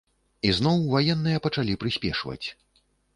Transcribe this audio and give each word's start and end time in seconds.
І 0.47 0.53
зноў 0.59 0.79
ваенныя 0.93 1.41
пачалі 1.45 1.75
прыспешваць. 1.83 2.47